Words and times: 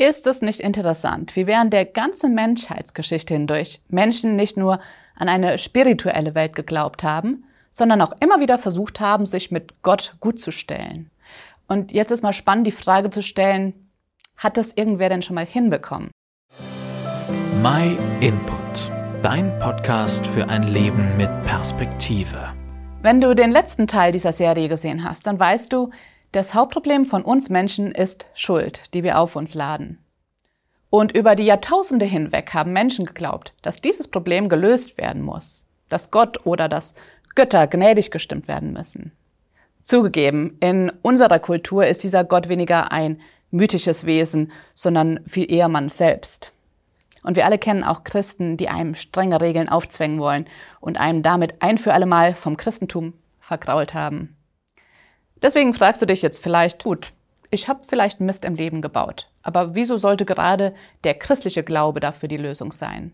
Ist 0.00 0.26
es 0.26 0.40
nicht 0.40 0.60
interessant, 0.60 1.36
wie 1.36 1.46
während 1.46 1.74
der 1.74 1.84
ganzen 1.84 2.34
Menschheitsgeschichte 2.34 3.34
hindurch 3.34 3.82
Menschen 3.90 4.34
nicht 4.34 4.56
nur 4.56 4.80
an 5.14 5.28
eine 5.28 5.58
spirituelle 5.58 6.34
Welt 6.34 6.56
geglaubt 6.56 7.02
haben, 7.02 7.44
sondern 7.70 8.00
auch 8.00 8.14
immer 8.18 8.40
wieder 8.40 8.56
versucht 8.56 8.98
haben, 8.98 9.26
sich 9.26 9.50
mit 9.50 9.82
Gott 9.82 10.14
gut 10.18 10.40
zu 10.40 10.52
stellen. 10.52 11.10
Und 11.68 11.92
jetzt 11.92 12.12
ist 12.12 12.22
mal 12.22 12.32
spannend, 12.32 12.66
die 12.66 12.72
Frage 12.72 13.10
zu 13.10 13.22
stellen, 13.22 13.90
hat 14.38 14.56
das 14.56 14.72
irgendwer 14.72 15.10
denn 15.10 15.20
schon 15.20 15.34
mal 15.34 15.44
hinbekommen? 15.44 16.10
My 17.62 17.94
Input, 18.20 18.90
dein 19.20 19.58
Podcast 19.58 20.26
für 20.26 20.48
ein 20.48 20.62
Leben 20.62 21.14
mit 21.18 21.28
Perspektive. 21.44 22.54
Wenn 23.02 23.20
du 23.20 23.34
den 23.34 23.52
letzten 23.52 23.86
Teil 23.86 24.12
dieser 24.12 24.32
Serie 24.32 24.70
gesehen 24.70 25.04
hast, 25.04 25.26
dann 25.26 25.38
weißt 25.38 25.70
du, 25.70 25.90
das 26.32 26.54
Hauptproblem 26.54 27.04
von 27.04 27.22
uns 27.22 27.50
Menschen 27.50 27.92
ist 27.92 28.26
Schuld, 28.34 28.82
die 28.94 29.02
wir 29.02 29.18
auf 29.18 29.36
uns 29.36 29.54
laden. 29.54 29.98
Und 30.88 31.16
über 31.16 31.36
die 31.36 31.44
Jahrtausende 31.44 32.06
hinweg 32.06 32.52
haben 32.54 32.72
Menschen 32.72 33.04
geglaubt, 33.04 33.54
dass 33.62 33.80
dieses 33.80 34.08
Problem 34.08 34.48
gelöst 34.48 34.98
werden 34.98 35.22
muss, 35.22 35.66
dass 35.88 36.10
Gott 36.10 36.46
oder 36.46 36.68
dass 36.68 36.94
Götter 37.34 37.66
gnädig 37.66 38.10
gestimmt 38.10 38.48
werden 38.48 38.72
müssen. 38.72 39.12
Zugegeben, 39.84 40.56
in 40.60 40.90
unserer 41.02 41.38
Kultur 41.38 41.86
ist 41.86 42.02
dieser 42.02 42.24
Gott 42.24 42.48
weniger 42.48 42.92
ein 42.92 43.20
mythisches 43.50 44.04
Wesen, 44.04 44.52
sondern 44.74 45.20
viel 45.26 45.50
eher 45.50 45.68
man 45.68 45.88
selbst. 45.88 46.52
Und 47.22 47.36
wir 47.36 47.44
alle 47.44 47.58
kennen 47.58 47.84
auch 47.84 48.04
Christen, 48.04 48.56
die 48.56 48.68
einem 48.68 48.94
strenge 48.94 49.40
Regeln 49.40 49.68
aufzwängen 49.68 50.20
wollen 50.20 50.46
und 50.80 50.98
einem 50.98 51.22
damit 51.22 51.60
ein 51.60 51.78
für 51.78 51.92
alle 51.92 52.06
Mal 52.06 52.34
vom 52.34 52.56
Christentum 52.56 53.14
vergrault 53.40 53.94
haben. 53.94 54.36
Deswegen 55.42 55.74
fragst 55.74 56.02
du 56.02 56.06
dich 56.06 56.22
jetzt 56.22 56.42
vielleicht, 56.42 56.84
gut, 56.84 57.12
ich 57.50 57.68
habe 57.68 57.80
vielleicht 57.88 58.20
Mist 58.20 58.44
im 58.44 58.54
Leben 58.54 58.82
gebaut, 58.82 59.28
aber 59.42 59.74
wieso 59.74 59.96
sollte 59.96 60.24
gerade 60.24 60.74
der 61.04 61.14
christliche 61.14 61.62
Glaube 61.62 62.00
dafür 62.00 62.28
die 62.28 62.36
Lösung 62.36 62.72
sein? 62.72 63.12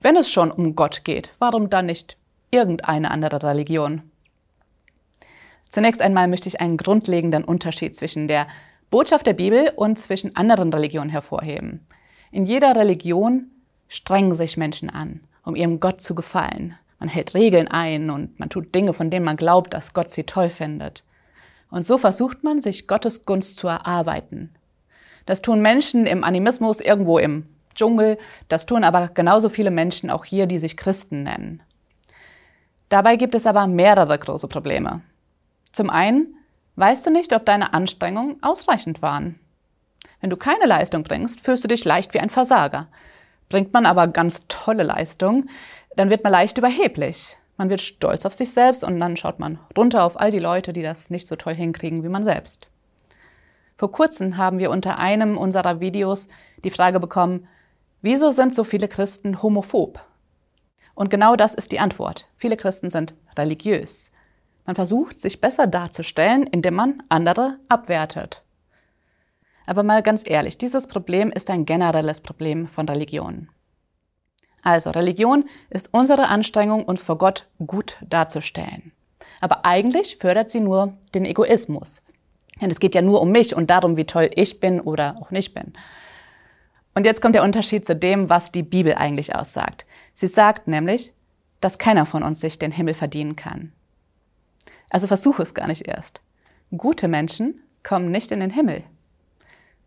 Wenn 0.00 0.16
es 0.16 0.30
schon 0.30 0.50
um 0.50 0.74
Gott 0.76 1.04
geht, 1.04 1.34
warum 1.38 1.68
dann 1.68 1.86
nicht 1.86 2.16
irgendeine 2.50 3.10
andere 3.10 3.42
Religion? 3.42 4.10
Zunächst 5.68 6.00
einmal 6.00 6.28
möchte 6.28 6.48
ich 6.48 6.60
einen 6.60 6.76
grundlegenden 6.76 7.44
Unterschied 7.44 7.94
zwischen 7.94 8.28
der 8.28 8.46
Botschaft 8.90 9.26
der 9.26 9.34
Bibel 9.34 9.70
und 9.76 9.98
zwischen 9.98 10.34
anderen 10.34 10.72
Religionen 10.72 11.10
hervorheben. 11.10 11.86
In 12.30 12.46
jeder 12.46 12.74
Religion 12.74 13.50
strengen 13.88 14.34
sich 14.34 14.56
Menschen 14.56 14.88
an, 14.88 15.20
um 15.44 15.56
ihrem 15.56 15.80
Gott 15.80 16.02
zu 16.02 16.14
gefallen. 16.14 16.74
Man 16.98 17.08
hält 17.08 17.34
Regeln 17.34 17.68
ein 17.68 18.10
und 18.10 18.40
man 18.40 18.48
tut 18.48 18.74
Dinge, 18.74 18.94
von 18.94 19.10
denen 19.10 19.26
man 19.26 19.36
glaubt, 19.36 19.74
dass 19.74 19.92
Gott 19.92 20.10
sie 20.10 20.24
toll 20.24 20.48
findet. 20.48 21.04
Und 21.70 21.84
so 21.84 21.98
versucht 21.98 22.44
man, 22.44 22.60
sich 22.60 22.86
Gottes 22.86 23.24
Gunst 23.24 23.58
zu 23.58 23.68
erarbeiten. 23.68 24.54
Das 25.26 25.42
tun 25.42 25.60
Menschen 25.60 26.06
im 26.06 26.24
Animismus 26.24 26.80
irgendwo 26.80 27.18
im 27.18 27.46
Dschungel, 27.74 28.18
das 28.48 28.66
tun 28.66 28.84
aber 28.84 29.08
genauso 29.08 29.48
viele 29.48 29.70
Menschen 29.70 30.10
auch 30.10 30.24
hier, 30.24 30.46
die 30.46 30.58
sich 30.58 30.76
Christen 30.76 31.22
nennen. 31.22 31.62
Dabei 32.88 33.16
gibt 33.16 33.34
es 33.34 33.46
aber 33.46 33.66
mehrere 33.66 34.18
große 34.18 34.48
Probleme. 34.48 35.02
Zum 35.72 35.90
einen 35.90 36.34
weißt 36.76 37.06
du 37.06 37.10
nicht, 37.10 37.32
ob 37.32 37.44
deine 37.44 37.74
Anstrengungen 37.74 38.42
ausreichend 38.42 39.02
waren. 39.02 39.38
Wenn 40.20 40.30
du 40.30 40.36
keine 40.36 40.66
Leistung 40.66 41.02
bringst, 41.02 41.40
fühlst 41.40 41.64
du 41.64 41.68
dich 41.68 41.84
leicht 41.84 42.14
wie 42.14 42.20
ein 42.20 42.30
Versager. 42.30 42.88
Bringt 43.48 43.72
man 43.72 43.86
aber 43.86 44.08
ganz 44.08 44.44
tolle 44.48 44.82
Leistung, 44.82 45.48
dann 45.96 46.10
wird 46.10 46.22
man 46.22 46.32
leicht 46.32 46.58
überheblich. 46.58 47.37
Man 47.58 47.68
wird 47.68 47.80
stolz 47.80 48.24
auf 48.24 48.32
sich 48.32 48.52
selbst 48.52 48.84
und 48.84 48.98
dann 49.00 49.16
schaut 49.16 49.40
man 49.40 49.58
runter 49.76 50.04
auf 50.04 50.18
all 50.18 50.30
die 50.30 50.38
Leute, 50.38 50.72
die 50.72 50.82
das 50.82 51.10
nicht 51.10 51.26
so 51.26 51.36
toll 51.36 51.54
hinkriegen 51.54 52.04
wie 52.04 52.08
man 52.08 52.24
selbst. 52.24 52.70
Vor 53.76 53.90
kurzem 53.90 54.36
haben 54.36 54.58
wir 54.58 54.70
unter 54.70 54.98
einem 54.98 55.36
unserer 55.36 55.80
Videos 55.80 56.28
die 56.64 56.70
Frage 56.70 57.00
bekommen, 57.00 57.48
wieso 58.00 58.30
sind 58.30 58.54
so 58.54 58.64
viele 58.64 58.88
Christen 58.88 59.42
homophob? 59.42 60.00
Und 60.94 61.10
genau 61.10 61.36
das 61.36 61.54
ist 61.54 61.72
die 61.72 61.80
Antwort. 61.80 62.28
Viele 62.36 62.56
Christen 62.56 62.90
sind 62.90 63.14
religiös. 63.36 64.12
Man 64.64 64.76
versucht, 64.76 65.18
sich 65.18 65.40
besser 65.40 65.66
darzustellen, 65.66 66.46
indem 66.46 66.74
man 66.74 67.02
andere 67.08 67.58
abwertet. 67.68 68.42
Aber 69.66 69.82
mal 69.82 70.02
ganz 70.02 70.22
ehrlich, 70.24 70.58
dieses 70.58 70.86
Problem 70.86 71.30
ist 71.30 71.50
ein 71.50 71.66
generelles 71.66 72.20
Problem 72.20 72.68
von 72.68 72.88
Religionen. 72.88 73.48
Also 74.68 74.90
Religion 74.90 75.48
ist 75.70 75.88
unsere 75.94 76.28
Anstrengung, 76.28 76.84
uns 76.84 77.02
vor 77.02 77.16
Gott 77.16 77.46
gut 77.66 77.96
darzustellen. 78.06 78.92
Aber 79.40 79.64
eigentlich 79.64 80.18
fördert 80.18 80.50
sie 80.50 80.60
nur 80.60 80.92
den 81.14 81.24
Egoismus. 81.24 82.02
Denn 82.60 82.70
es 82.70 82.78
geht 82.78 82.94
ja 82.94 83.00
nur 83.00 83.22
um 83.22 83.30
mich 83.30 83.56
und 83.56 83.70
darum, 83.70 83.96
wie 83.96 84.04
toll 84.04 84.30
ich 84.34 84.60
bin 84.60 84.78
oder 84.82 85.16
auch 85.22 85.30
nicht 85.30 85.54
bin. 85.54 85.72
Und 86.94 87.06
jetzt 87.06 87.22
kommt 87.22 87.34
der 87.34 87.44
Unterschied 87.44 87.86
zu 87.86 87.96
dem, 87.96 88.28
was 88.28 88.52
die 88.52 88.62
Bibel 88.62 88.94
eigentlich 88.94 89.34
aussagt. 89.34 89.86
Sie 90.12 90.26
sagt 90.26 90.68
nämlich, 90.68 91.14
dass 91.62 91.78
keiner 91.78 92.04
von 92.04 92.22
uns 92.22 92.38
sich 92.38 92.58
den 92.58 92.72
Himmel 92.72 92.92
verdienen 92.92 93.36
kann. 93.36 93.72
Also 94.90 95.06
versuche 95.06 95.42
es 95.42 95.54
gar 95.54 95.66
nicht 95.66 95.88
erst. 95.88 96.20
Gute 96.76 97.08
Menschen 97.08 97.62
kommen 97.82 98.10
nicht 98.10 98.32
in 98.32 98.40
den 98.40 98.50
Himmel. 98.50 98.82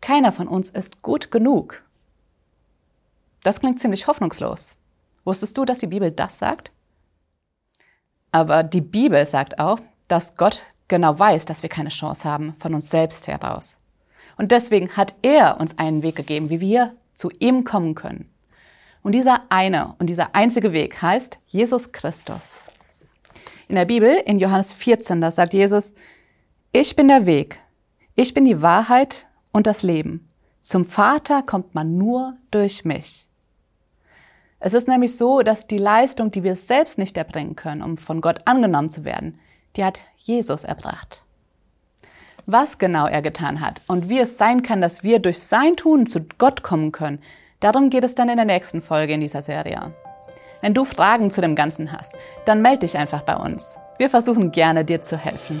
Keiner 0.00 0.30
von 0.30 0.46
uns 0.46 0.70
ist 0.70 1.02
gut 1.02 1.32
genug. 1.32 1.82
Das 3.48 3.60
klingt 3.60 3.80
ziemlich 3.80 4.06
hoffnungslos. 4.06 4.76
Wusstest 5.24 5.56
du, 5.56 5.64
dass 5.64 5.78
die 5.78 5.86
Bibel 5.86 6.10
das 6.10 6.38
sagt? 6.38 6.70
Aber 8.30 8.62
die 8.62 8.82
Bibel 8.82 9.24
sagt 9.24 9.58
auch, 9.58 9.80
dass 10.06 10.36
Gott 10.36 10.64
genau 10.86 11.18
weiß, 11.18 11.46
dass 11.46 11.62
wir 11.62 11.70
keine 11.70 11.88
Chance 11.88 12.28
haben 12.28 12.56
von 12.58 12.74
uns 12.74 12.90
selbst 12.90 13.26
heraus. 13.26 13.78
Und 14.36 14.52
deswegen 14.52 14.98
hat 14.98 15.14
er 15.22 15.58
uns 15.60 15.78
einen 15.78 16.02
Weg 16.02 16.16
gegeben, 16.16 16.50
wie 16.50 16.60
wir 16.60 16.94
zu 17.14 17.30
ihm 17.38 17.64
kommen 17.64 17.94
können. 17.94 18.30
Und 19.02 19.12
dieser 19.12 19.44
eine 19.48 19.94
und 19.98 20.08
dieser 20.08 20.34
einzige 20.34 20.74
Weg 20.74 21.00
heißt 21.00 21.38
Jesus 21.46 21.92
Christus. 21.92 22.66
In 23.66 23.76
der 23.76 23.86
Bibel, 23.86 24.10
in 24.26 24.38
Johannes 24.38 24.74
14, 24.74 25.22
da 25.22 25.30
sagt 25.30 25.54
Jesus, 25.54 25.94
ich 26.72 26.94
bin 26.94 27.08
der 27.08 27.24
Weg, 27.24 27.58
ich 28.14 28.34
bin 28.34 28.44
die 28.44 28.60
Wahrheit 28.60 29.26
und 29.52 29.66
das 29.66 29.82
Leben. 29.82 30.28
Zum 30.60 30.84
Vater 30.84 31.40
kommt 31.40 31.74
man 31.74 31.96
nur 31.96 32.36
durch 32.50 32.84
mich. 32.84 33.27
Es 34.60 34.74
ist 34.74 34.88
nämlich 34.88 35.16
so, 35.16 35.42
dass 35.42 35.66
die 35.66 35.78
Leistung, 35.78 36.30
die 36.30 36.42
wir 36.42 36.56
selbst 36.56 36.98
nicht 36.98 37.16
erbringen 37.16 37.54
können, 37.54 37.82
um 37.82 37.96
von 37.96 38.20
Gott 38.20 38.40
angenommen 38.44 38.90
zu 38.90 39.04
werden, 39.04 39.38
die 39.76 39.84
hat 39.84 40.00
Jesus 40.16 40.64
erbracht. 40.64 41.24
Was 42.46 42.78
genau 42.78 43.06
er 43.06 43.22
getan 43.22 43.60
hat 43.60 43.82
und 43.86 44.08
wie 44.08 44.18
es 44.18 44.38
sein 44.38 44.62
kann, 44.62 44.80
dass 44.80 45.02
wir 45.02 45.20
durch 45.20 45.38
sein 45.38 45.76
Tun 45.76 46.06
zu 46.06 46.20
Gott 46.38 46.62
kommen 46.62 46.92
können, 46.92 47.22
darum 47.60 47.90
geht 47.90 48.04
es 48.04 48.14
dann 48.14 48.28
in 48.28 48.36
der 48.36 48.46
nächsten 48.46 48.82
Folge 48.82 49.12
in 49.12 49.20
dieser 49.20 49.42
Serie. 49.42 49.92
Wenn 50.60 50.74
du 50.74 50.84
Fragen 50.84 51.30
zu 51.30 51.40
dem 51.40 51.54
Ganzen 51.54 51.92
hast, 51.92 52.14
dann 52.44 52.62
melde 52.62 52.80
dich 52.80 52.96
einfach 52.96 53.22
bei 53.22 53.36
uns. 53.36 53.78
Wir 53.98 54.10
versuchen 54.10 54.50
gerne 54.50 54.84
dir 54.84 55.02
zu 55.02 55.16
helfen. 55.16 55.60